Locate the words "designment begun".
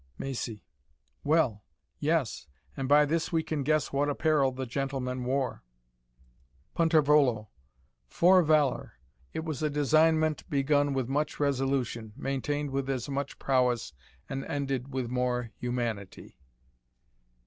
9.69-10.95